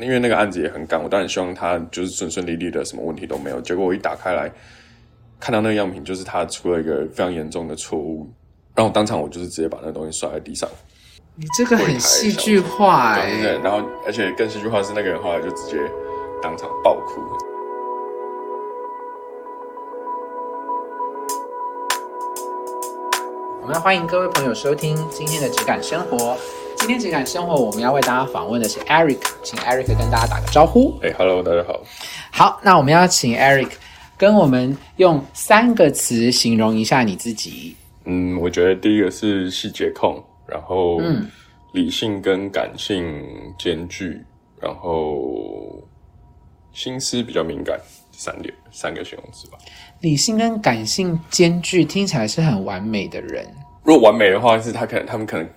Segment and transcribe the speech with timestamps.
[0.00, 3.60] 因为那个案子也很赶，我当然希望他就是顺顺利利的，什么问题都没有。
[3.60, 4.50] 结果我一打开来，
[5.38, 8.26] 看到那个样品，就是他出了一个非常严重的错误，
[8.74, 10.66] 然后当场我就是直接把那个东西摔在地上。
[11.34, 15.76] 你这个很戏剧化哎、对，然后而且更戏剧化是那个人后来就直接
[16.42, 17.20] 当场爆哭。
[23.60, 26.34] 我们要欢迎各位朋友收听今天的质感生活。
[26.82, 30.98] 今天情感生活，我们要为大家访问的是 Eric，请 Eric 跟大家打个招呼。
[31.00, 31.80] 哎、h e l l o 大家好。
[32.32, 33.70] 好，那我们要请 Eric
[34.18, 37.76] 跟我们用三个词形容一下你自己。
[38.04, 41.30] 嗯，我觉得第一个是细节控，然后嗯
[41.70, 43.14] 理性跟感性
[43.56, 44.20] 兼具，
[44.60, 45.80] 然后
[46.72, 47.78] 心思比较敏感，
[48.10, 49.58] 三点三个形容词吧。
[50.00, 53.46] 理性跟感性兼具，听起来是很完美的人。
[53.84, 55.48] 如果完美的话，是他可能他们可能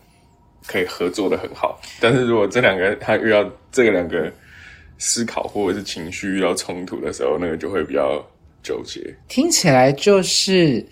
[0.68, 4.32] 可以合作的很好，但是如果这两个他遇到这个两个
[4.98, 8.26] 思考或者是情绪遇到冲突的时候，那个就会比较
[8.64, 9.16] 纠结。
[9.28, 10.86] 听起来就是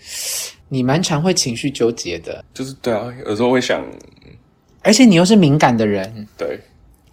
[0.68, 3.84] 你蛮常会情绪纠结的，就是对啊，有时候会想，
[4.82, 6.28] 而且你又是敏感的人。
[6.36, 6.58] 对，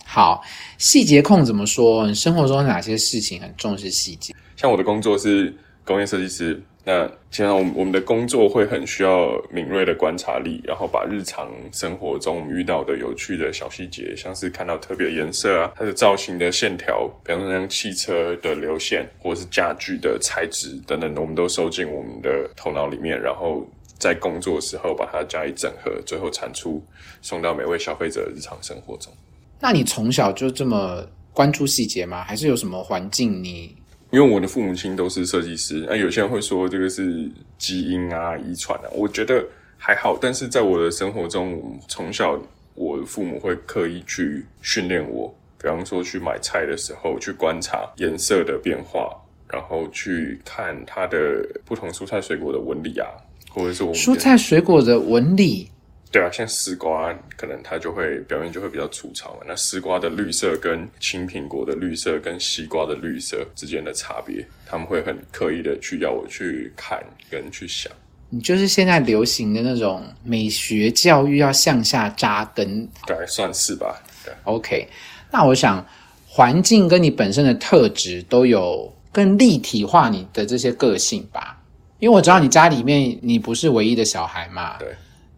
[0.05, 0.43] 好，
[0.77, 2.05] 细节控怎么说？
[2.05, 4.35] 你生活中哪些事情很重视细节？
[4.55, 5.53] 像我的工作是
[5.83, 23.63] 工业设计师，那基本上我们我们的工作会很需要敏锐的观察力，然后把日常生活中我们遇到的有趣的小细节，像是看到特别颜色啊，它的造型的线条，比方说像汽车的流线，或者是家具的材质等等，我们都收进我们的头脑里面，然后
[23.99, 26.83] 在工作的时候把它加以整合，最后产出
[27.21, 29.13] 送到每位消费者的日常生活中。
[29.59, 32.23] 那你从小就这么关注细节吗？
[32.23, 33.75] 还是有什么环境你？
[34.11, 39.43] 因为我的父母亲都是设计师，那有些人会说这个是基因啊、遗传啊，我觉得
[39.77, 40.17] 还好。
[40.21, 42.37] 但是在我的生活中，从小
[42.75, 49.09] 我父母会刻意去训练我，比方说去买菜的时候，去观察颜色的变化，
[49.49, 53.07] 然后去看它的不同蔬菜水果的纹理啊，
[53.49, 55.69] 或者是我们蔬菜水果的纹理，
[56.11, 59.39] 对啊，像丝瓜，可能它就会表面就会比较粗糙嘛。
[59.47, 67.89] 那丝瓜的绿色跟青苹果的绿色跟西瓜的绿色之间的差别，他们会很刻意的去要我去看跟去想。
[68.29, 72.87] 你就是现在流行的那种美学教育要向下扎根。
[73.07, 74.01] 对，算是吧。
[74.25, 74.87] 对，OK，
[75.31, 75.85] 那我想
[76.27, 81.57] 环境跟你本身的特质都有更立体化你的这些个性吧。
[81.99, 84.89] 因为我知道你家里面你不是唯一的小孩嘛，对，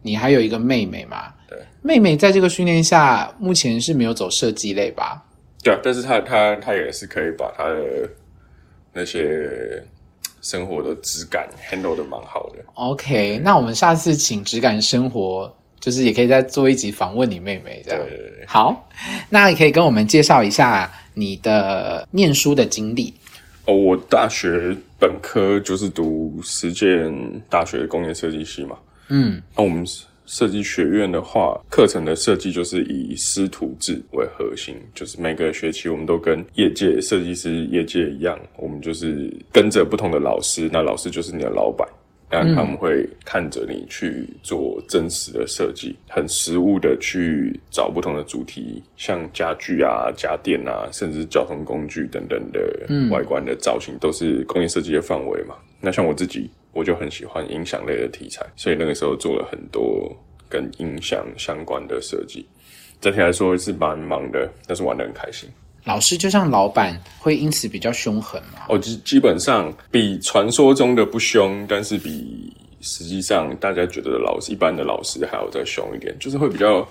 [0.06, 5.24] 你还有一个妹妹嘛，对，妹妹在这个训练下目前是没有走设计类吧？
[5.62, 8.10] 对啊，但是她她她也是可以把她的
[8.92, 9.82] 那些
[10.42, 12.62] 生活的质感 handle 的蛮好的。
[12.74, 15.50] OK，那我们下次请质感生活，
[15.80, 18.06] 就是也可以再做一集访问你妹妹这样。
[18.06, 18.86] 对对对，好，
[19.30, 23.14] 那你可以跟我们介绍一下你的念书的经历。
[23.64, 27.10] 哦，我大学本科就是读实践
[27.48, 28.76] 大学工业设计系嘛。
[29.08, 29.84] 嗯，那我们
[30.26, 41.86] 设计学院的话，课程的设计就是以师徒制为核心，就是每个学期我们都跟业界设计师业界一样，我们就是跟着不同的老师，那老师就是你的老板。
[42.30, 55.54] 那他们会看着你去做真实的设计，很实物的去找不同的主题，像家具啊、家电啊，甚至交通工具等等的外观的造型，都是工业设计的范围嘛。
[55.80, 60.14] 那像我自己，我就很喜欢音响类的题材，所以那个时候做了很多
[60.48, 62.44] 跟音响相关的设计。
[63.00, 65.48] 整体来说是蛮忙的，但是玩得很开心。
[65.84, 68.60] 老师就像老板，会因此比较凶狠嘛？
[68.70, 76.88] 哦，基基本上比传说中的不凶，但是比实际上大家觉得的老师一般的老师还要再凶一点，就是会比较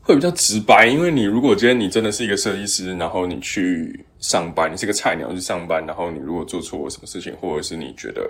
[0.00, 0.86] 会比较直白。
[0.86, 8.26] 因为你如果今天你真的是一个设计师，然后你去上班，你是个菜鸟去上班，然后你如果做错什么事情，或者是你觉得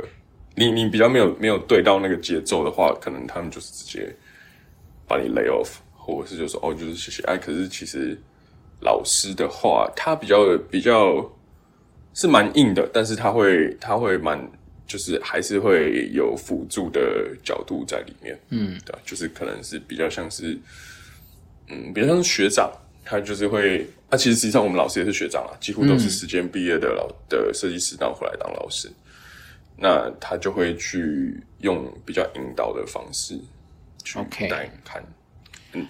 [0.61, 4.15] 你你比较没有没有对到那个节奏的话，可能他们就是直接
[5.09, 7.23] 把你 lay off，或者是就说哦，就是谢谢。
[7.23, 8.15] 哎，可是其实
[8.83, 11.27] 老师的话，他比较比较
[12.13, 14.39] 是蛮硬的，但是他会他会蛮
[14.87, 20.59] 就是还是会有辅助的角度在里面，嗯，对，就是可能是比较像是
[21.69, 22.71] 嗯，比较像是学长，
[23.05, 28.91] 他就是会，那、其实实际上我们老师也是学长啊，几乎都是时间毕业的老、的设计师，然后回来当老师，
[29.83, 33.41] 那他就会去用比较引导的方式
[34.05, 35.03] 去带你看，
[35.73, 35.87] 嗯，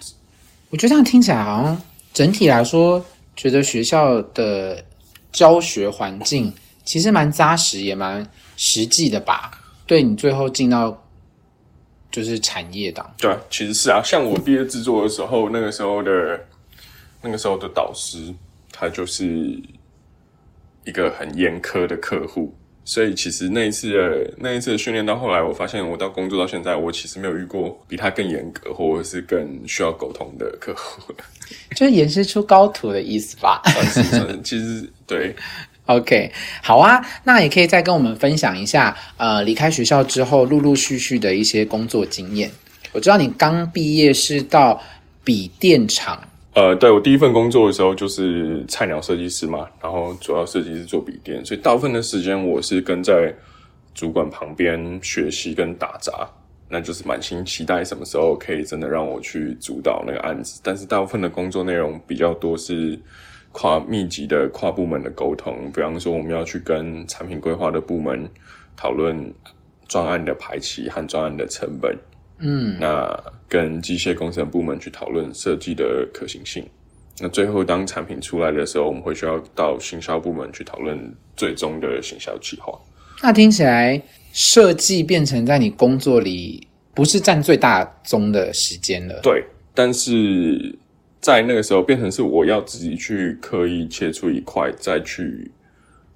[0.69, 1.81] 我觉得这样听起来好像
[2.13, 3.05] 整体来说，
[3.35, 4.81] 觉得学校的
[5.33, 6.53] 教学环境
[6.85, 9.51] 其实蛮扎实，也蛮实际的吧？
[9.85, 11.05] 对你最后进到
[12.09, 16.39] 就是产业档，对啊，其实是啊，像我毕业制作的时候，那个时候的
[17.21, 18.33] 那个时候的导师，
[18.71, 19.25] 他就是
[20.85, 22.55] 一个很严苛的客户。
[22.83, 31.13] 所以其实那一次的那一次的训练到后来，我发现我到工作到现在，我其实没有遇过比他更严格或者是更需要沟通的客户。
[31.75, 33.61] 就是演示出高徒的意思吧？
[34.43, 35.35] 其实对。
[35.87, 36.31] OK，
[36.63, 42.49] 好啊，那也可以再跟我们分享一下，呃，离开学校之后陆陆续续的一些工作经验。
[42.93, 44.81] 我知道你刚毕业是到
[45.23, 46.21] 笔电厂，
[46.53, 53.33] 呃，对我第一份工作的时候就是菜鸟设计师嘛，然后主要设计是做笔电，所以大部分的时间我是跟在
[53.93, 56.29] 主管旁边学习跟打杂，
[56.67, 60.59] 那就是满心期待什么时候可以真的让我去主导那个案子。
[60.61, 62.99] 但是大部分的工作内容比较多是
[63.53, 68.29] 跨密集的跨部门的沟通，比方说我们要去跟产品规划的部门
[68.75, 69.33] 讨论
[69.87, 71.97] 专案的排期和专案的成本。
[72.41, 76.65] 嗯，那跟机械工程部门去讨论设计的可行性。
[77.19, 80.99] 那最后当产品出来的时候，我们会需要到行销部门去讨论
[81.37, 82.77] 最终的行销计划。
[83.21, 84.01] 那听起来
[84.33, 89.19] 设计变成在你工作里不是占最大宗的时间了。
[89.21, 89.45] 对，
[89.75, 90.75] 但是
[91.19, 95.51] 在那个时候变成是我要自己去刻意切出一块，再去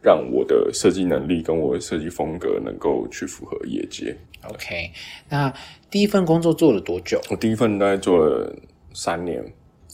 [0.01, 4.17] 让我的设计能力跟我的设计风格能够去符合业界。
[4.47, 4.91] OK，
[5.29, 5.53] 那
[5.95, 7.21] 第一份工作做了多久？
[7.29, 8.53] 我第一份大概做了
[8.93, 9.41] 三年，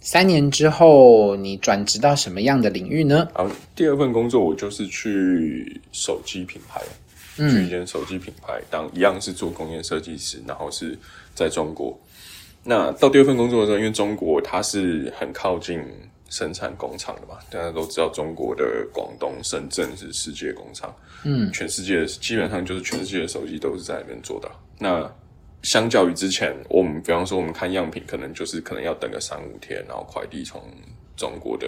[0.01, 3.27] 三年之后，你转职到什么样的领域呢？
[3.33, 6.81] 啊第二份工作我就是去手机品牌，
[7.37, 10.97] 嗯去一间手机品牌当一样是做工业设计师，然后是
[11.35, 11.95] 在中国。
[12.63, 15.79] 那到第二份工作的时候，因为中国它是很靠近
[16.29, 20.91] 生产工厂的嘛，大家都知道中国的广东、深圳是世界工厂，
[21.25, 24.49] 嗯，全世界基本上就是全世界的手机都是在那边做的。
[24.79, 25.07] 那
[25.61, 30.61] 相较于之前，我们比方说我们看样品，可能就是可能要等个三五天，然后快递从
[31.15, 31.67] 中国的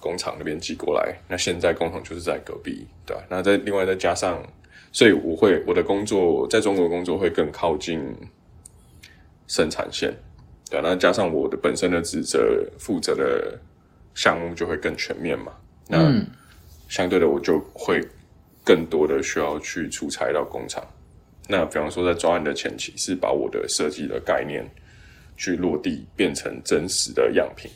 [0.00, 1.14] 工厂那边寄过来。
[1.28, 3.22] 那现在工厂就是在隔壁，对吧？
[3.28, 4.42] 那再另外再加上，
[4.92, 8.00] 所以我会我的工作在中国工作会更靠近
[9.46, 10.14] 生产线，
[10.70, 13.60] 对、那加上我的本身的职责负责的
[14.14, 15.52] 项目就会更全面嘛。
[15.86, 15.98] 那
[16.88, 18.00] 相对的，我就会
[18.64, 20.82] 更多的需要去出差到工厂。
[21.50, 24.62] 那比方说，在专案的前期是把我的设计的概念
[25.36, 27.70] 去落地，变成真实的样品，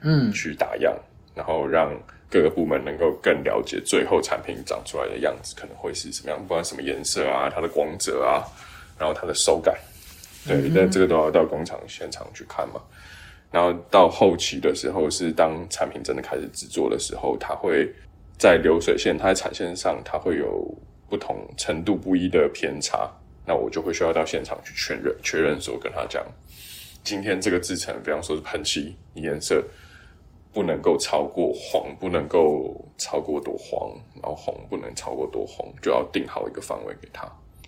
[0.00, 0.96] 嗯，去打样，
[1.34, 1.92] 然后让
[2.30, 8.40] 各个部门能够更了解最后产品长出来的样子可能会是什么样，不管什么颜色啊，它的光泽啊，
[8.98, 9.76] 然后它的手感，
[10.46, 12.80] 对，但这个都要到工厂现场去看嘛。
[13.52, 17.92] 然后到后期的时候，是当产品真的开始制作的时候，它会
[18.38, 20.72] 在流水线、它在产线上，它会有
[21.10, 23.10] 不同程度不一的偏差。
[23.44, 26.24] 那我就会需要到现场去确认，确认说跟他讲，
[27.02, 29.60] 今天这个制成，比方说是喷漆颜色
[30.52, 33.90] 不能够超过黄，不能够超过多黄，
[34.22, 37.24] 然后红不能超过多红，就要定好一个范围给他。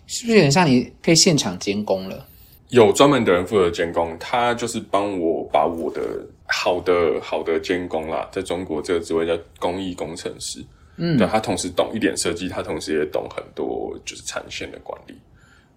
[0.06, 2.28] 是不是有点像你可以现场监工了？
[2.68, 6.00] 有专门的人负责监工，他就是帮我把我的
[6.46, 10.64] 好的好的监工啦，在中国这个职位叫工艺工程师。
[10.96, 15.14] 嗯，对他同时懂一点设计，他同时也懂很多就是产线的管理。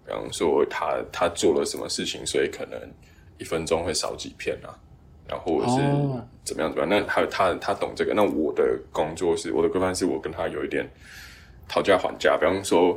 [0.06, 2.80] 比方说他他做了什么事情，所以可能
[3.38, 4.70] 一分钟会少几片啊，
[5.28, 6.88] 然后是哦怎么样怎么样。
[6.88, 10.88] 那还有他他懂这个，那我的工作是我的规范是我跟他有一点
[11.66, 12.36] 讨价还价。
[12.36, 12.94] 比方说，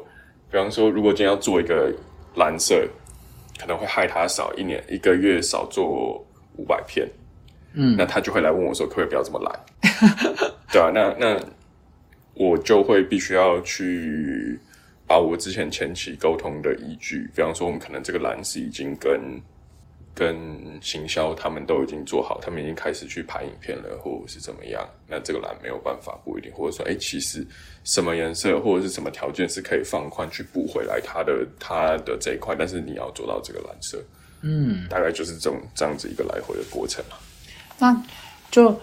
[0.52, 1.92] 比方说，如果今天要做一个
[2.36, 2.88] 蓝色，
[3.60, 6.24] 可能会害他少一年一个月少做
[6.58, 7.10] 五百片，
[7.74, 9.60] 嗯，那他就会来问我说，可不可以不要这么懒？
[10.72, 11.40] 对啊，那那
[12.40, 14.58] 我就会必须要去
[15.06, 19.20] 把我之前前期沟通的依据，比方说我们可能这个蓝是已经跟
[20.16, 27.46] 跟行销他们都已经做好，他们已经开始去拍影片了，或者是怎么样，那这个蓝没有办法，不一定，或者说，哎，其实
[27.84, 34.02] 什么颜色或者是什么条件是可以放宽去补回来它的它的这一块，但是你要做到这个蓝色，
[34.44, 37.20] 嗯，大概就是这种这样子一个来回的过程啊。
[37.78, 38.02] 那
[38.50, 38.80] 就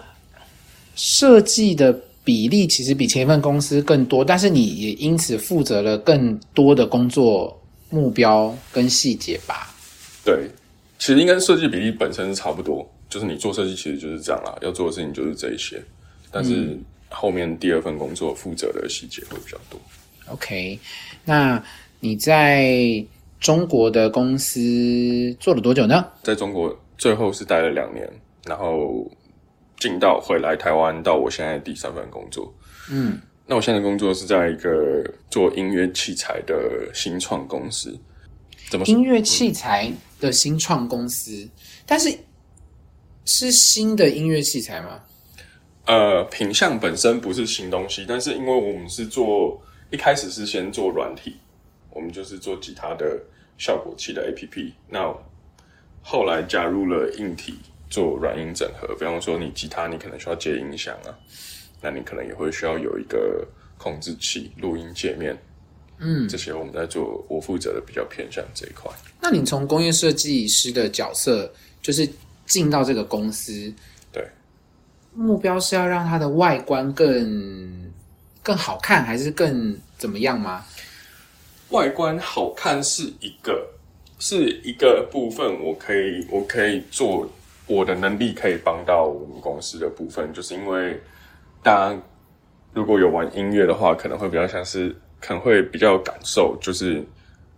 [0.95, 7.57] 设计的比例其实比前一份公司更多，但是你也因此负责了更多的工作
[7.89, 9.73] 目标跟细节吧？
[10.25, 10.45] 对，
[10.99, 15.81] 其实应该设计比例本身是差不多，就是你做设计其实就是这样啦，要做的事情就是这一些，
[16.29, 19.79] 但是后面第二份工作负责的细节会比较多。
[20.25, 20.77] OK，
[21.23, 21.63] 那
[22.01, 23.01] 你在
[23.39, 26.05] 中国的公司做了多久呢？
[26.23, 28.05] 在中国最后是待了两年，
[28.45, 29.09] 然后
[29.79, 32.53] 进到回来台湾，到我现在第三份工作。
[32.89, 37.97] 嗯，那我现在的工作是在一个做音乐器材的新创公司。
[38.69, 41.47] 怎么说音乐器材的新创公司，
[41.85, 42.13] 但是
[43.23, 44.99] 是新的音乐器材吗？
[45.85, 51.37] 呃，品相本身不是新东西，但是因为我们是做一开始是先做软体，
[51.91, 53.17] 我们就是做吉他的
[53.57, 55.15] 效果器的 APP，那
[56.01, 57.57] 后来加入了硬体
[57.89, 61.17] 做软音整合，比方说你吉他你可能需要接音响啊，
[61.81, 65.37] 那你可能也会需要有一个控制器、录音界面，
[65.99, 68.91] 嗯，这些我们在做，我负责的比较偏向这一块。
[69.21, 71.51] 那你从工业设计师的角色，
[71.81, 72.07] 就是
[72.45, 73.73] 进到这个公司，
[74.11, 74.27] 对，
[75.13, 77.91] 目标是要让它的外观更
[78.43, 80.65] 更好看，还是更怎么样吗？
[81.69, 83.67] 外观好看是一个
[84.19, 87.29] 是一个部分，我可以我可以做
[87.67, 90.99] 我的能力可以帮到我们公司的部分，就是因为
[91.61, 92.01] 大家
[92.73, 97.03] 如果有玩音乐的话，可能会比较像是可能会比较有感受，就是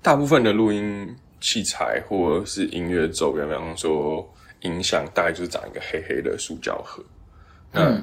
[0.02, 4.28] 大部分的录音器材或者是音乐奏源，比方说
[4.62, 7.04] 音响，大概就是长一个黑黑的塑胶盒。
[7.72, 8.02] 那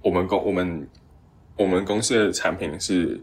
[0.00, 0.88] 我们公我们
[1.56, 3.20] 我们公司的产品是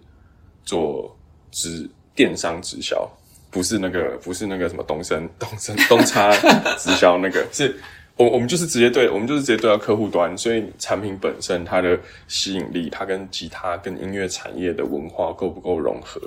[0.63, 1.17] 做
[1.51, 3.09] 直电商直销，
[3.49, 6.31] 不是那个不是那个什么东升东升东差
[6.77, 7.75] 直销那个，是
[8.19, 11.97] 我我们就是直接对我们就是直接对到客户端，所以产品本身它的
[12.27, 16.21] 吸引力，它跟吉他跟音乐产业的文化够不够融合？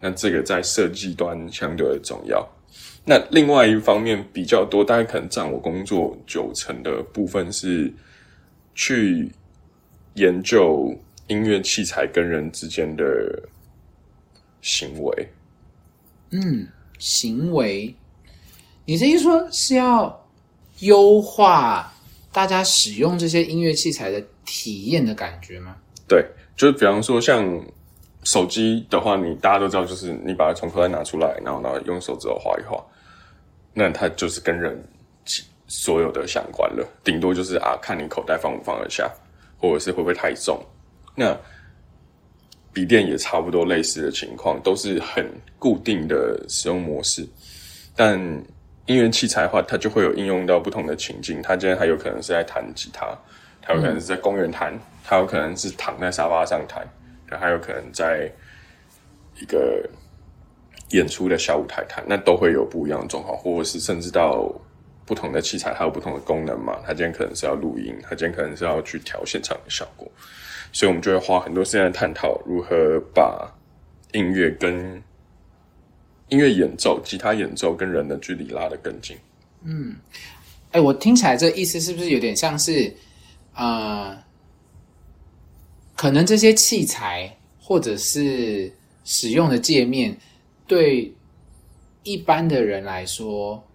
[0.00, 2.44] 那这个在设计端相对的重要。
[3.04, 7.92] 那另外一方面比较多，大概可能占我工作九成的部分是
[8.74, 9.30] 去
[10.14, 10.92] 研究
[11.28, 13.04] 音乐器材跟人之间的
[14.60, 15.28] 行为。
[16.32, 16.66] 嗯
[16.98, 17.94] 行为，
[18.84, 20.19] 你这一说是要
[20.80, 21.92] 优化
[22.32, 25.76] 大家使用这些音乐器材的体验的感觉吗？
[26.08, 26.24] 对，
[26.56, 27.44] 就是比方说像
[28.24, 32.84] 手机的话，你大家都知道，就是你把它从口袋拿出来，然后呢用手指头划一划，
[33.72, 34.82] 那它就是跟人
[35.66, 36.86] 所有的相关了。
[37.02, 39.10] 顶多就是啊，看你口袋放不放得下，
[39.58, 40.60] 或者是会不会太重。
[41.14, 41.36] 那
[42.72, 47.26] 笔电也差不多类似的情况，都是很固定的使用模式。
[47.96, 48.18] 但
[48.90, 51.40] 音乐器材的话，它就会有应用到不同的情境。
[51.40, 53.06] 它今天还有可能是在弹吉他，
[53.62, 56.84] 它有可能是在公园弹，它有可能是躺在沙发上弹，
[57.28, 58.28] 它还有可能在
[59.40, 59.88] 一个
[60.90, 64.52] 演出的小舞台弹，那都会有不一样的状况，或者是甚至到
[65.06, 66.80] 不同的器材，它有不同的功能嘛。
[66.84, 70.10] 它今天可能是要录音，它今天可能是要去调现场的效果。
[70.72, 73.48] 所以我们就会花很多时间探讨如何把
[74.10, 75.00] 音乐跟
[76.30, 79.16] 音乐演奏、吉他演奏跟人的距离拉得更近。
[79.62, 79.96] 嗯
[80.72, 82.94] 哎，我听起来这意思是不是有点像是，
[83.54, 84.16] 呃，
[85.96, 88.72] 可能这些器材或者是
[89.04, 90.16] 使用的界面，
[90.66, 91.12] 对
[92.04, 93.66] 一般的人来说，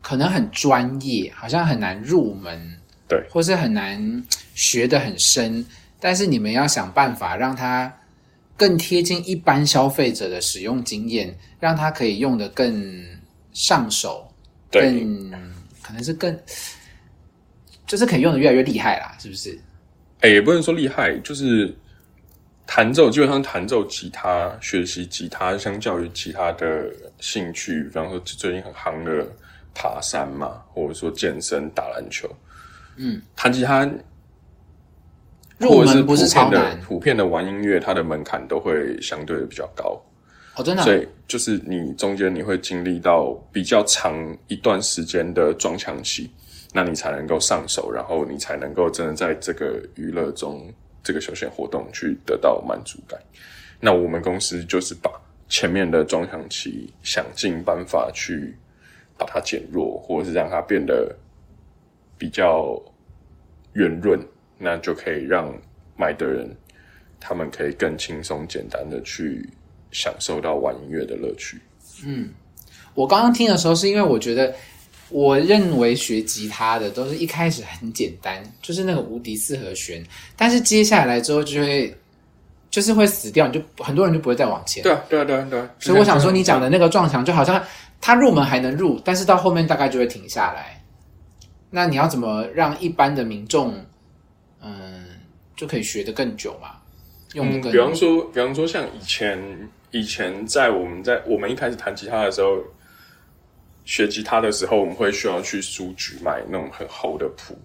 [0.00, 5.64] 可能很专业，好像很难入门，对，或是很难学得很深。
[6.00, 7.94] 但是你们要想办法让它
[8.56, 13.04] 更贴近一般消费者的使用经验，让他可以用的更
[13.52, 14.26] 上手，
[14.70, 15.30] 对更
[15.82, 16.36] 可能是更，
[17.86, 19.58] 就是可以用的越来越厉害啦，是不是？
[20.20, 21.72] 哎、也不能说厉害，就是
[22.66, 29.26] 弹奏，基本上弹奏吉他、学习吉他，相较于其他的兴趣，比方说最近很夯的
[29.74, 32.28] 爬山嘛，或者说健身、打篮球，
[32.96, 33.88] 嗯，弹吉他
[35.58, 40.00] 入门不是超遍的难普遍的玩音乐，它的门槛都会相对的比较高。
[40.56, 44.14] 哦，真的啊、所以就是你中间你会经历到比较长
[44.48, 46.30] 一段时间的撞墙期，
[46.72, 50.72] 那你才能够上手，然后你才能够真的在这个娱乐中、
[51.02, 53.20] 这个休闲活动去得到满足感。
[53.80, 55.10] 那我们公司就是把
[55.48, 58.56] 前面的撞墙期想尽办法去
[59.18, 61.14] 把它减弱，或者是让它变得
[62.16, 62.80] 比较
[63.74, 64.18] 圆润，
[64.58, 65.52] 那就可以让
[65.96, 66.48] 买的人
[67.20, 69.48] 他们可以更轻松简单的去
[69.90, 71.60] 享受到玩音乐的乐趣。
[72.04, 72.28] 嗯
[72.94, 74.54] 我刚刚听的时候，是因为我觉得，
[75.10, 80.02] 我认为学吉他的都是一开始很简单，就是那个无敌四和弦，
[80.34, 81.94] 但是接下来之后就会，
[82.70, 84.82] 就是会死掉，你就很多人就不会再往前。
[84.82, 85.70] 对啊，对啊，对啊，对啊。
[85.78, 87.62] 所以我想说，你讲的那个撞墙，就好像
[88.00, 90.82] 他入门还能入，但是到后面大概就会停下来。
[91.68, 93.74] 那你要怎么让一般的民众，
[94.62, 95.06] 嗯，
[95.56, 96.76] 就可以学的更久嘛？
[97.34, 99.38] 用比方说，比方说，像以前
[99.90, 102.62] 以前在我们在我们一开始弹吉他的时候，
[103.84, 107.58] 学吉他的时候，我们会需要去书局买那种很厚的谱，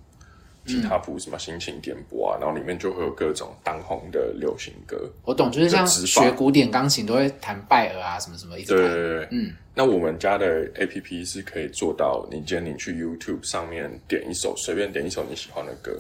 [0.66, 5.10] 吉他谱，什么心情点播啊，然后里面就会有各种当红的流行歌。
[5.24, 8.84] 我懂，就是像学古典钢琴都会弹拜尔啊，什么什么一直弹。
[8.84, 9.54] 对对对，嗯。
[9.74, 15.98] 那我们家的 A P P 是可以做到，你今天你去 YouTube 上面点一首，随便点一首你喜欢的歌，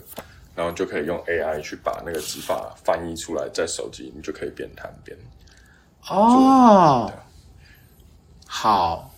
[0.55, 5.17] 然后就可以用 AI 去把那个指法翻译出来，在手机你就可以边弹边。
[6.09, 7.11] 哦，
[8.45, 9.13] 好，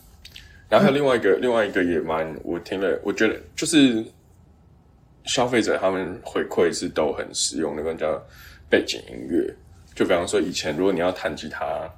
[0.70, 4.04] 然后还有另外一个，另外一个也蛮，我听了，我觉得就是
[5.26, 8.22] 消费者他们回馈是都很实用那个叫
[8.70, 9.54] 背景音乐。
[9.96, 11.90] 就比方说，以前如果你要弹吉他，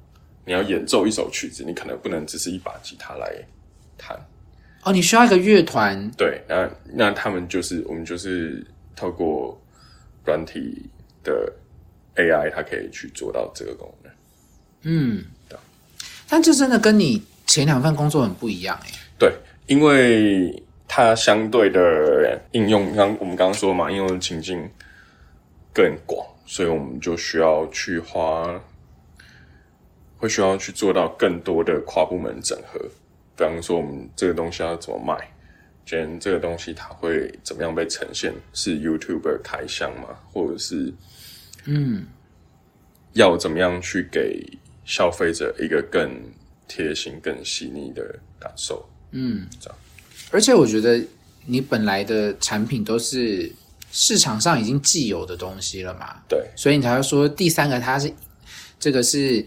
[0.45, 3.33] 你要演奏一首曲子，你可能不能只是一把吉他来
[3.97, 4.15] 弹。
[4.83, 8.63] 哦，你需要一个乐团，对，那那他们就是我们就是
[8.95, 9.59] 透过
[10.25, 10.89] 软体
[11.23, 11.51] 的
[12.15, 14.11] AI，它可以去做到这个功能。
[14.83, 15.57] 嗯，对
[16.29, 18.89] 但这真的跟你前两份工作很不一样哎。
[19.17, 19.33] 对，
[19.67, 24.69] 因为它相对的应用，刚我们刚刚说嘛，应用情境
[25.73, 28.61] 更广，所以我们就需要去花，
[30.17, 32.79] 会需要去做到更多的跨部门整合。
[33.37, 35.34] 比方说，我们这个东西要怎么卖？
[35.85, 38.33] 今天这个东西它会怎么样被呈现？
[38.53, 40.09] 是 YouTuber 开箱吗？
[40.33, 40.91] 或者是
[41.65, 42.07] 嗯，
[43.13, 44.43] 要怎么样去给
[44.83, 46.09] 消费者一个更
[46.67, 48.83] 贴心、更细腻的感受？
[49.11, 49.47] 嗯。
[49.59, 49.77] 这样，
[50.31, 50.99] 而且我觉得
[51.45, 53.51] 你本来的产品都是
[53.91, 56.43] 市场上已经既有的东西了嘛，对。
[56.55, 58.11] 所以你才会说第三个它是
[58.79, 59.45] 这个是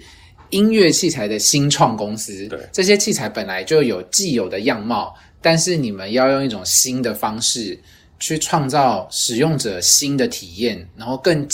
[0.50, 2.60] 音乐器材的新创公司，对。
[2.72, 7.78] 这些器材本来就有既有的样貌，但是你们要用一种新的方式
[8.18, 11.48] 去创造使用者新的体验，然后更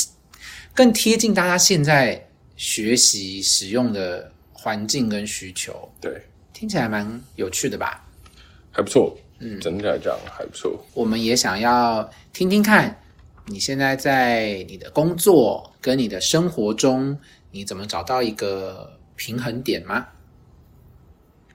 [0.74, 2.26] 更贴近大家现在
[2.56, 6.22] 学习使用的环境跟需求，对，
[6.52, 8.04] 听起来蛮有趣的吧？
[8.72, 9.16] 还不错。
[9.40, 10.82] 嗯，整体来讲还不错。
[10.94, 12.96] 我们也想要听听看，
[13.46, 17.18] 你现在在你的工作跟你的生活中，
[17.50, 20.06] 你怎么找到一个平衡点吗？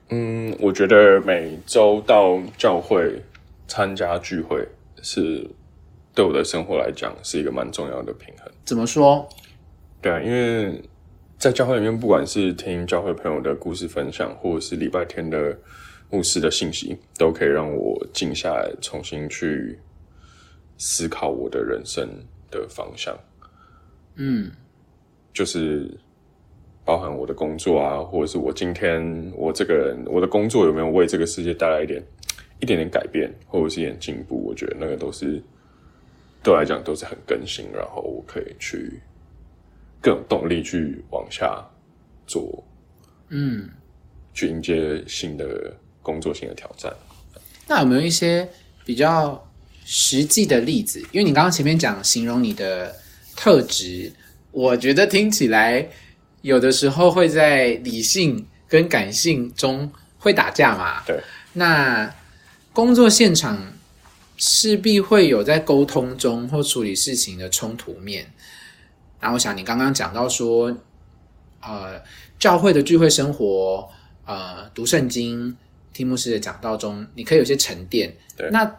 [0.09, 3.21] 嗯，我觉得每周到教会
[3.67, 4.67] 参加聚会
[5.01, 5.47] 是
[6.15, 8.51] 对我的生活来讲是一个蛮重要的平衡。
[8.65, 9.27] 怎么说？
[10.01, 10.81] 对啊，因为
[11.37, 15.57] 在教会里面，不管是听教会朋友的故事分享，或者是礼拜天的
[16.09, 19.79] 牧师的信息，都可以让我静下来，重新去
[20.77, 22.09] 思考我的人生
[22.49, 23.17] 的方向。
[24.15, 24.51] 嗯
[25.31, 25.89] 就是
[26.89, 32.03] 包含我的工作啊，或者是我今天我这个人我的工作有没有为这个世界带来一点
[32.59, 34.43] 一点点改变，或者是一点进步？
[34.43, 35.39] 我觉得那个都是
[36.41, 38.99] 对我来讲都是很更新，然后我可以去
[40.01, 41.63] 更有动力去往下
[42.25, 42.63] 做，
[43.27, 43.69] 嗯，
[44.33, 45.71] 去迎接新的
[46.01, 46.91] 工作、新的挑战。
[47.67, 48.49] 那有没有一些
[48.83, 49.47] 比较
[49.85, 50.99] 实际的例子？
[51.11, 52.95] 因为你刚刚前面讲形容你的
[53.35, 54.11] 特质，
[54.49, 55.87] 我觉得听起来
[56.41, 61.03] 有的时候会在理性跟感性中会打架嘛。
[61.05, 61.19] 对，
[61.53, 62.13] 那
[62.71, 63.73] 工作现场
[64.37, 68.31] 势必会有在沟通中或处理事情的冲突面。
[69.19, 70.73] 然后我想你刚刚讲到说，
[71.61, 72.01] 呃，
[72.39, 73.89] 教会的聚会生活，
[74.25, 75.57] 呃，读圣经、
[75.91, 78.15] 听牧师的讲道中，你可以有些沉淀。
[78.37, 78.73] 对那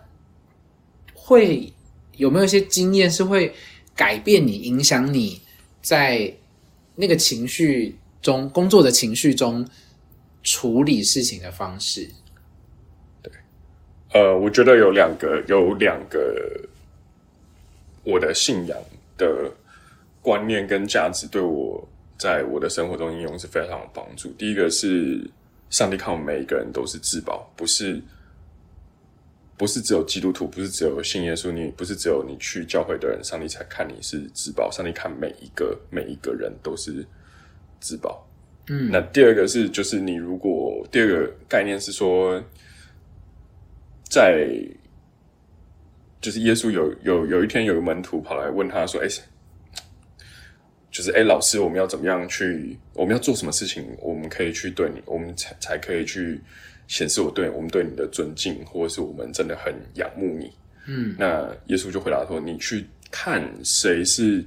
[1.13, 1.71] 会
[2.17, 3.55] 有没有一些经验是会
[3.95, 5.43] 改变你、影响你
[5.83, 6.35] 在
[7.01, 9.67] 那个情绪中、工作的情绪中
[10.43, 12.09] 处理事情的方式？
[13.23, 13.33] 对
[14.13, 16.69] 呃，我觉得有两个，有两个
[18.05, 18.79] 我的信仰
[19.17, 19.51] 的
[20.23, 24.31] 观念跟价值对我在我的生活中应用是非常有帮助。
[24.33, 25.29] 第一个是
[25.71, 28.03] 上帝看我们每一个人都是至宝，不是
[29.61, 37.07] 不是只有基督徒，不是只有信耶稣，你不是只有你去教会的人，上帝才看你是至宝，上帝看每一个每一个人都是
[37.79, 38.27] 至宝。
[38.69, 42.43] 嗯，那第二个是，就是你如果第二个概念是说，
[44.05, 44.49] 在
[46.23, 49.09] 就是耶稣有有有一天有个门徒跑来问他说：“哎、
[50.91, 52.79] 就是哎、老师，我们要怎么样去？
[52.95, 53.95] 我们要做什么事情？
[54.01, 56.41] 我们可以去对你，我们才才可以去
[56.91, 60.51] 显示我对我们对你的尊敬，或者是我们真的很仰慕你。”
[60.87, 64.45] 嗯，那耶稣就回答说：“你去看谁是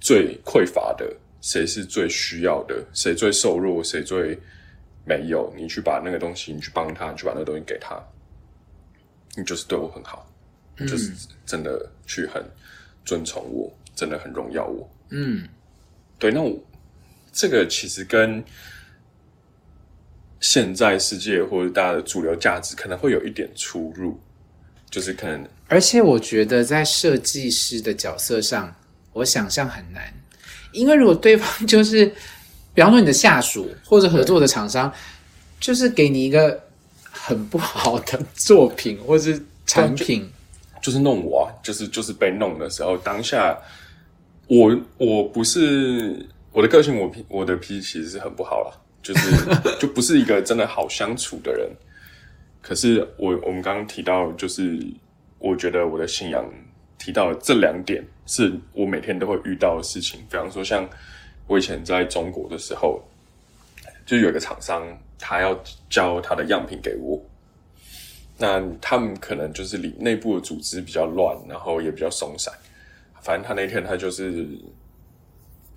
[0.00, 4.36] 最匮乏的，谁是最需要的，谁最瘦弱，谁最
[5.04, 8.02] 没有，你去把那个东西，你去帮他，你去把那个东西给他，
[9.36, 10.28] 你就是对我很好，
[10.78, 11.12] 你就是
[11.46, 12.42] 真的去很
[13.04, 14.90] 尊崇我，真的很荣耀我。
[15.10, 15.46] 嗯，
[16.18, 16.58] 对，那我
[17.30, 18.42] 这个其实跟
[20.40, 24.18] 现在世界或者大家的主流价值可能会有一点出入，
[24.90, 28.74] 就是可能而且我觉得在设计师的角色上，
[29.12, 30.02] 我想象很难，
[30.72, 32.06] 因为如果对方就是，
[32.72, 34.92] 比方说你的下属或者合作的厂商，
[35.60, 36.62] 就是给你一个
[37.02, 40.30] 很不好的作品或是产品，
[40.80, 43.58] 就是弄我啊，就是就是被弄的时候，当下
[44.46, 51.70] 我我不是我的个性，我脾我的脾气其实是很不好了，就是就不是一个真的好相处的人。
[52.60, 54.78] 可是我我们刚刚提到，就是
[55.38, 56.44] 我觉得我的信仰
[56.98, 60.20] 提到这两点，是我每天都会遇到的事情。
[60.30, 60.86] 比方说，像
[61.46, 63.02] 我以前在中国的时候，
[64.04, 64.86] 就有一个厂商，
[65.18, 67.18] 他要交他的样品给我。
[68.36, 72.52] 那他们可能就是里内部的组织比较乱，然后也比较松散。
[73.22, 74.46] 反正他那天他就是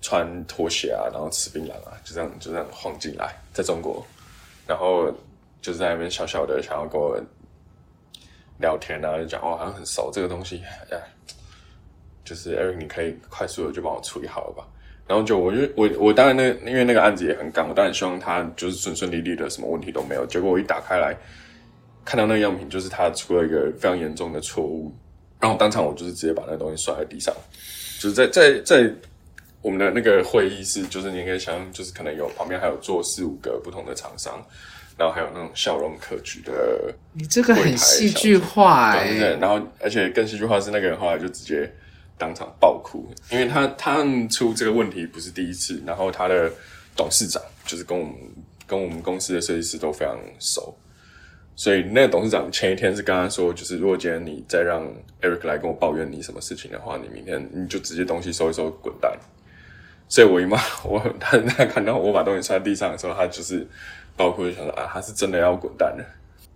[0.02, 4.04] 穿拖鞋啊，然后吃槟榔啊，就这样就这样晃进来，在中国，
[4.66, 5.10] 然后
[5.62, 7.18] 就是在那边小小的想要跟我
[8.58, 10.60] 聊天啊，就讲哦好像很熟这个东西，
[10.90, 10.98] 哎，
[12.22, 14.66] 就是 Eric，你可以快速的就帮我处理好了吧。
[15.08, 20.26] 然后就我就我我当然那因为那个案子也很赶，我当然希望他就是顺顺利利的，什么问题都没有。
[20.26, 21.16] 结果我一打开来。
[22.04, 24.92] 看到那个样品，就是他出了一个非常严重的错误，
[25.38, 27.32] 然后当场我就是直接把那个东西摔在地上，
[28.00, 28.92] 就是在在在
[29.62, 34.44] 我们的那个会议室，就是你可以想象，就是可能有旁边还有坐四五个不同的厂商，
[34.98, 41.72] 然后还有那种笑容可掬的，你这个很戏剧化哎，然后而且更戏剧化是那个人后来就直接
[42.18, 46.50] 当场爆哭，因为他他出这个问题不是第一次，然后他的
[46.96, 48.14] 董事长就是跟我们
[48.66, 50.76] 跟我们公司的设计师都非常熟。
[51.54, 54.82] 所以那个董事长前一天是跟他说，就是如果今天你再让
[55.20, 59.12] Eric 来跟我抱怨你什么事情的话，你明天你就直接东西收一收，滚蛋。
[60.12, 63.66] 所以我姨妈 我，他他看到我把东西摔在地上的时候，他就是
[64.14, 66.04] 包括就想说啊，他是真的要滚蛋了。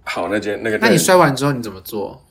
[0.05, 2.23] 好，那天那个，那你摔完之后你怎么做？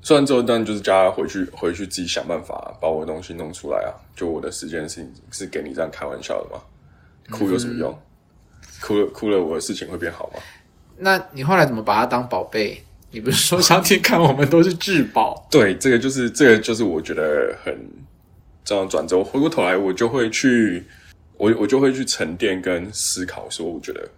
[0.00, 3.92] 摔完之后当然就是叫他回去，回去自己想办法把我的东西弄出来啊。
[4.16, 6.62] 就我的时间是是给你这样开玩笑的吗？
[7.30, 7.98] 哭有什么用？
[8.80, 10.40] 哭了哭了，我的事情会变好吗？
[10.96, 12.82] 那你后来怎么把它当宝贝？
[13.10, 15.46] 你不是说上天看我们都是至宝？
[15.52, 17.78] 对，这个就是这个就是我觉得很
[18.70, 19.18] 这样转折。
[19.18, 20.86] 我回过头来，我就会去
[21.36, 24.08] 我我就会去沉淀跟思考，说我觉得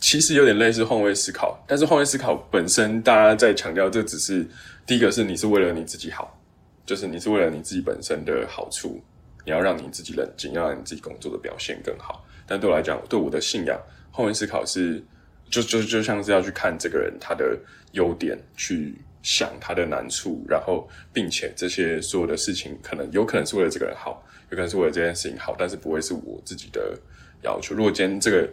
[0.00, 4.46] 其实有点类似换位思考，但是换位思考本身，大家在强调这只是
[4.86, 6.42] 第一个是你是为了你自己好，
[6.86, 8.98] 就是你是为了你自己本身的好处，
[9.44, 12.24] 你要让你自己冷静，要让你自己工作的表现更好。
[12.46, 13.78] 但对我来讲，对我的信仰，
[14.10, 15.04] 换位思考是。
[15.48, 17.56] 就就就像是要去看这个人他的
[17.92, 18.92] 优点，去
[19.26, 26.96] 想他的难处，然后并且这些所有的事情，可能有可能是为了这个人好，有可能是为了这件事情好，但是不会是我自己的
[27.42, 27.74] 要求。
[27.74, 28.48] 如果今天这个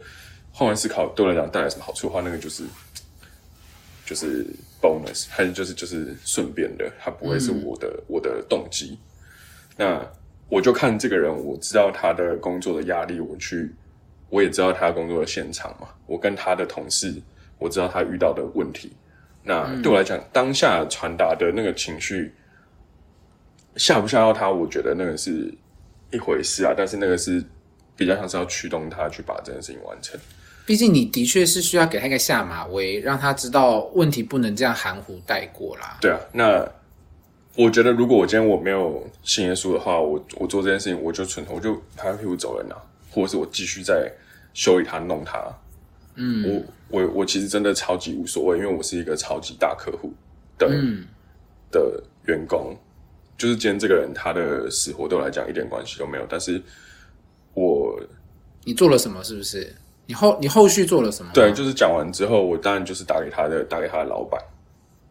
[0.51, 2.63] 换位思考对我来讲带来什么好处的话，那个就是
[4.03, 4.43] 就是
[4.81, 8.97] bonus，还是就是就是顺便的，它不会是我的我的动机。
[9.77, 10.03] 那
[10.49, 13.71] 我就看这个人，我知道他的工作的压力，我去。
[14.29, 17.13] 我也知道他工作的现场嘛，我跟他的同事，
[17.59, 18.91] 我知道他遇到的问题。
[19.43, 22.33] 那对我来讲，当下传达的那个情绪，
[23.75, 25.53] 吓不吓到他，我觉得那个是
[26.11, 26.73] 一回事啊。
[26.75, 27.43] 但是那个是
[27.95, 30.19] 比较像是要驱动他去把这件事情完成。
[30.65, 35.97] 毕竟你的确是需要给他一个下马威，让他知道问题不能这样含糊带过啦。
[36.01, 36.65] 对啊，那
[37.55, 44.11] 我觉得如果我今天我没有信耶稣的话，我我做这件事情，我就纯我就拍拍屁股走人了，或者是我继续在。
[44.55, 45.43] 修理他弄他，
[46.15, 50.13] 嗯，我我我其实真的超级无所谓，因为我是一个超级大客户
[50.59, 50.69] 的
[51.71, 52.77] 的员工，
[53.37, 56.25] 就是今天这个人他的死活对我来讲一点关系都没有。
[56.29, 56.61] 但是，
[57.55, 57.99] 我
[58.63, 59.23] 你做了什么？
[59.23, 59.75] 是不是？
[60.05, 61.31] 你后你后续做了什么？
[61.33, 64.39] 对，就是讲完之后，我当然就是打给他的，打给他的老板，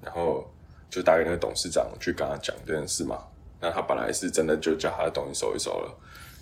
[0.01, 0.49] 然后
[0.89, 3.19] 就打给那个董事长去跟他讲这件事嘛。
[3.61, 5.93] 那他本来是真的就叫他的东西收一收了，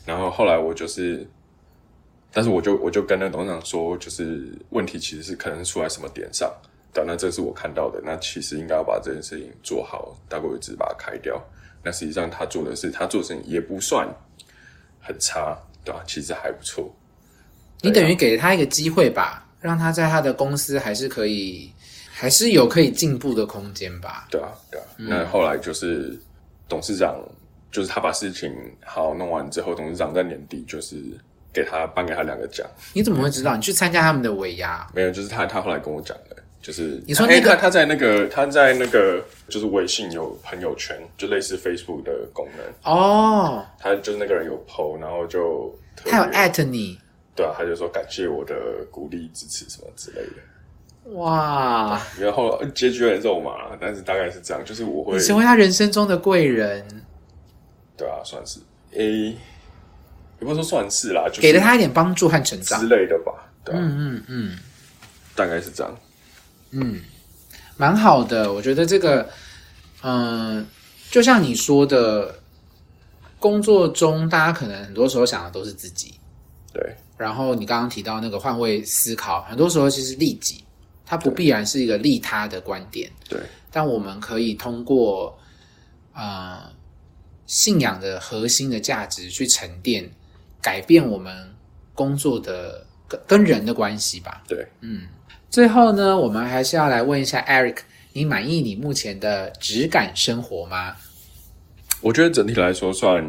[0.05, 1.27] 然后后来我就是。
[2.33, 6.49] 但是我就我就跟那董事长说，就是问题其实是可能出在什么点上，
[6.93, 11.43] 但那这是我看到的，那其实应该要把这件事情做好，大过一直把它开掉。
[11.83, 14.09] 那实际上他做的是，他做的事情也不算
[15.01, 16.05] 很差，对吧？
[16.07, 16.89] 其实还不错。
[17.81, 21.73] 你等于给他一个机会吧，让他在他的公司还是可以，
[22.13, 24.29] 还是有可以进步的空间吧？
[24.31, 24.87] 对啊，对啊。
[24.97, 26.17] 那后来就是
[26.69, 27.21] 董事长，
[27.73, 30.97] 就是他把事情好弄完之后，董事长在年底就是。
[31.53, 33.57] 给他颁给他两个奖，你怎么会知道？
[33.57, 34.87] 你去参加他们的尾牙？
[34.95, 43.65] 没有，就是他他后来跟我讲的，就是你说那个他在那个他在那个就是微信有朋友圈，就类似 Facebook 的功能哦。
[43.79, 46.99] 他就是那个人有 PO，然后就他有艾特你，
[47.35, 48.55] 对啊，他就说感谢我的
[48.91, 51.13] 鼓励支持什么之类的。
[51.15, 56.87] 哇，然后结局很肉麻，但是大概是这样，就是我会成为他人生中的贵人，
[57.97, 58.61] 对啊，算是
[58.95, 59.35] A。
[60.41, 63.33] 也不说算是啦，就给了他一点帮助和成长之类的吧。
[63.67, 64.59] 嗯嗯嗯，
[65.35, 65.99] 大概是这样。
[66.71, 67.01] 嗯，
[67.77, 68.53] 蛮好的。
[68.53, 69.29] 我觉得这个
[70.03, 70.67] 嗯，
[71.11, 72.35] 就像你说的，
[73.39, 76.15] 工作中大家可能很多时候想的都是自己，
[76.73, 76.83] 对
[77.19, 80.65] 然后你刚刚提到那个换位思考，很多时候其实利己，
[81.05, 83.39] 它不必然是一个利他的观点，对
[83.71, 85.39] 但我们可以通过
[86.15, 86.63] 呃
[87.47, 90.11] 信仰的核心的价值去沉淀，
[90.61, 91.33] 改变我们
[91.95, 94.43] 工作的跟跟人的关系吧。
[94.49, 95.03] 对，嗯
[95.49, 97.79] 最后呢，我们还是要来问一下 Eric，
[98.13, 100.95] 你满意你目前的质感生活吗？
[102.01, 103.23] 我觉得整体来说算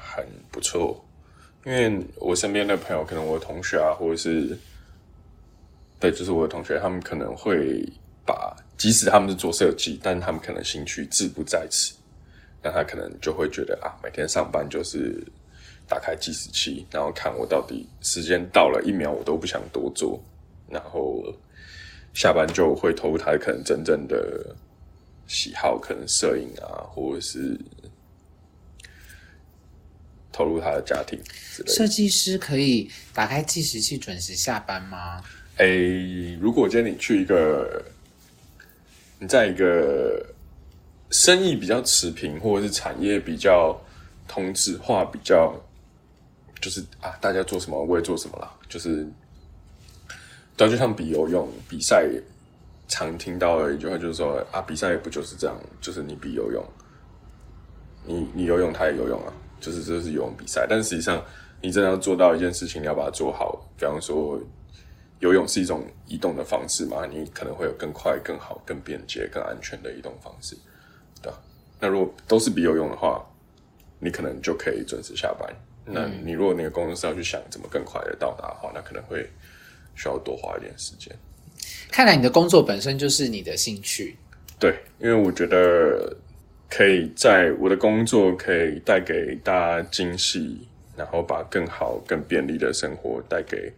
[0.00, 1.04] 很不错，
[1.64, 4.58] 因为我身边的朋友，可能我的同学啊，或者是
[6.00, 7.86] 对，就是我的同学，他们可能会
[8.24, 11.94] 把，即使他们是做设计，但他们可能兴趣志不在此，
[12.62, 15.22] 那他可能就会觉得啊，每天上班就是
[15.88, 20.22] 打开计时器，然后看我到底时间到了一秒，我都不想多做，
[20.68, 21.24] 然后
[22.14, 24.54] 下班就会投入他可能真正的
[25.26, 27.58] 喜好，可能摄影啊，或者是
[30.30, 31.74] 投入他的家庭之类的。
[31.74, 35.24] 设计师可以打开计时器准时下班吗？
[35.56, 37.82] 诶，如果今天你去一个，
[39.18, 40.24] 你在一个
[41.10, 43.76] 生意比较持平，或者是产业比较
[44.28, 45.52] 同质化，比较
[46.60, 49.06] 就是啊，大家做什么我也做什么啦，就是，
[50.56, 52.08] 对，就像比游泳比赛，
[52.88, 56.64] 常听到的一句话就是说啊，比赛不就是这样，就是你比游泳，
[58.04, 61.24] 你你游泳，他也游泳啊，就是这是游泳比赛，但实际上
[61.60, 64.40] 你真的要做到一件事情，你要把它做好，比方说。
[65.20, 70.56] 游泳是一种移动的方式嘛，你可能会有更快、更好、更便捷、更安全的移动方式，
[71.20, 71.32] 对？
[71.80, 73.20] 那如果都是比游泳的话，
[73.98, 75.52] 你可能就可以准时下班。
[75.90, 79.28] 那你如果那个公司要去想怎么更快的到达的话，那可能会
[79.94, 81.14] 需要多花一点时间。
[81.90, 84.16] 看来你的工作本身就是你的兴趣。
[84.58, 86.14] 对，因为我觉得
[86.68, 93.72] 可以在我的工作可以带给大家惊喜，然后把更好、更便利的生活带给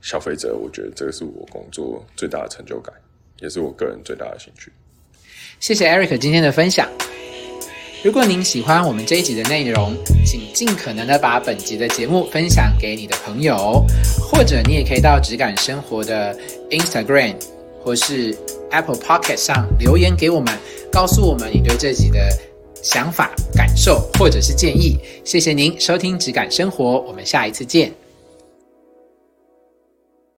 [0.00, 0.56] 消费者。
[0.56, 2.94] 我觉得这个是我工作最大的成就感，
[3.40, 4.72] 也是我个人最大的兴趣。
[5.60, 6.90] 谢谢 Eric 今天的分享。
[8.04, 13.82] 如果您喜欢我们这一集的内容，请尽可能的把本集的节目分享给你的朋友，
[14.30, 16.36] 或者你也可以到质感生活的
[16.68, 17.34] Instagram
[17.82, 18.36] 或是
[18.70, 20.52] Apple Pocket 上留言给我们，
[20.92, 22.28] 告诉我们你对这集的
[22.82, 24.98] 想法、感受或者是建议。
[25.24, 27.90] 谢谢您收听质感生活，我们下一次见。